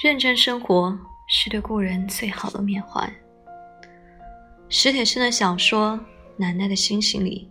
[0.00, 3.12] 认真生活是对故人最好的缅怀。
[4.68, 5.94] 史铁生的小说
[6.36, 7.50] 《奶奶的星星》里，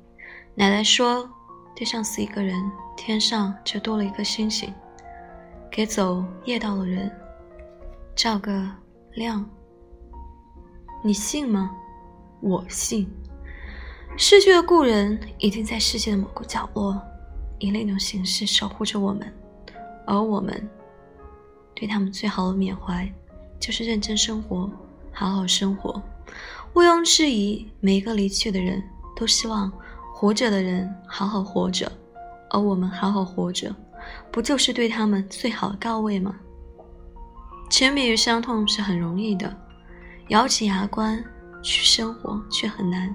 [0.55, 1.29] 奶奶说
[1.75, 2.55] ：“地上死一个人，
[2.95, 4.73] 天上就多了一颗星星，
[5.69, 7.11] 给走夜道的人
[8.15, 8.65] 照个
[9.15, 9.45] 亮。”
[11.03, 11.75] 你信吗？
[12.39, 13.11] 我信。
[14.15, 16.97] 逝去的故人一定在世界的某个角落，
[17.59, 19.33] 以另一种形式守护着我们，
[20.05, 20.65] 而我们。
[21.79, 23.07] 对他们最好的缅怀，
[23.59, 24.67] 就是认真生活，
[25.11, 26.01] 好好生活。
[26.73, 28.81] 毋庸置疑，每一个离去的人
[29.15, 29.71] 都希望
[30.11, 31.91] 活着的人好好活着，
[32.49, 33.75] 而我们好好活着，
[34.31, 36.35] 不就是对他们最好的告慰吗？
[37.69, 39.55] 沉迷于伤痛是很容易的，
[40.29, 41.23] 咬紧牙关
[41.61, 43.13] 去生活却很难。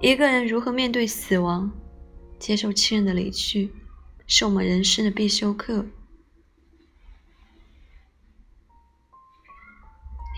[0.00, 1.68] 一个人如何面对死亡，
[2.38, 3.72] 接受亲人的离去，
[4.28, 5.84] 是我们人生的必修课。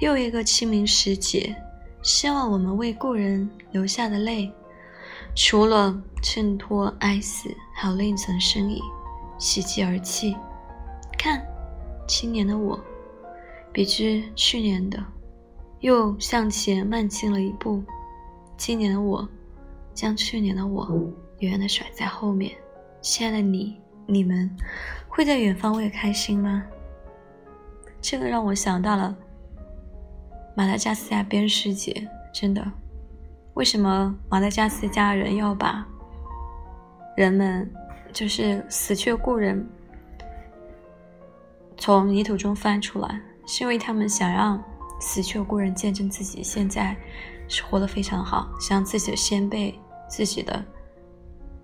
[0.01, 1.55] 又一个清明时节，
[2.03, 4.53] 希望我们为故人流下的泪，
[5.37, 8.83] 除了衬托哀思，还有另一层深意，
[9.39, 10.37] 喜极而泣。
[11.17, 11.41] 看，
[12.09, 12.79] 今年的我，
[13.73, 15.03] 比之去年的，
[15.79, 17.83] 又向前迈进了一步。
[18.57, 19.27] 今年的我，
[19.95, 20.87] 将去年的我
[21.39, 22.53] 远远的甩在后面。
[23.01, 24.51] 亲爱的你，你们
[25.09, 26.65] 会在远方为开心吗？
[28.03, 29.17] 这个让我想到了。
[30.55, 32.65] 马达加斯加边世节，真的，
[33.55, 35.87] 为什么马达加斯加人要把
[37.17, 37.69] 人们
[38.13, 39.69] 就是死去的故人
[41.77, 43.21] 从泥土中翻出来？
[43.47, 44.63] 是因为他们想让
[45.01, 46.97] 死去的故人见证自己现在
[47.49, 50.65] 是活得非常好，想让自己的先辈、自己的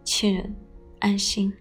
[0.05, 0.55] 亲人
[0.99, 1.53] 安心。